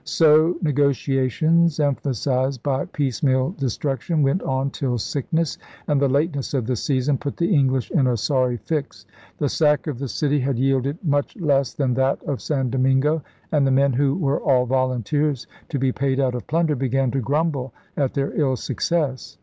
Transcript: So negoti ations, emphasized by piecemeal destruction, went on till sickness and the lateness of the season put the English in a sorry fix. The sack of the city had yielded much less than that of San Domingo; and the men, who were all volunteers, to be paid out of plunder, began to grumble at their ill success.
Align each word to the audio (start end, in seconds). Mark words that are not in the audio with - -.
So 0.03 0.55
negoti 0.63 1.21
ations, 1.23 1.79
emphasized 1.79 2.63
by 2.63 2.85
piecemeal 2.85 3.51
destruction, 3.51 4.23
went 4.23 4.41
on 4.41 4.71
till 4.71 4.97
sickness 4.97 5.59
and 5.87 6.01
the 6.01 6.09
lateness 6.09 6.55
of 6.55 6.65
the 6.65 6.75
season 6.75 7.19
put 7.19 7.37
the 7.37 7.53
English 7.53 7.91
in 7.91 8.07
a 8.07 8.17
sorry 8.17 8.57
fix. 8.57 9.05
The 9.37 9.47
sack 9.47 9.85
of 9.85 9.99
the 9.99 10.07
city 10.07 10.39
had 10.39 10.57
yielded 10.57 10.97
much 11.03 11.35
less 11.37 11.75
than 11.75 11.93
that 11.93 12.19
of 12.23 12.41
San 12.41 12.71
Domingo; 12.71 13.21
and 13.51 13.67
the 13.67 13.69
men, 13.69 13.93
who 13.93 14.15
were 14.15 14.39
all 14.41 14.65
volunteers, 14.65 15.45
to 15.69 15.77
be 15.77 15.91
paid 15.91 16.19
out 16.19 16.33
of 16.33 16.47
plunder, 16.47 16.75
began 16.75 17.11
to 17.11 17.19
grumble 17.19 17.71
at 17.95 18.15
their 18.15 18.33
ill 18.33 18.55
success. 18.55 19.37